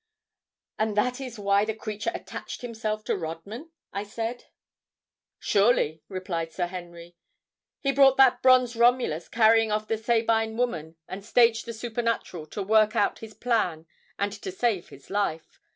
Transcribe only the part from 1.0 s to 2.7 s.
is why the creature attached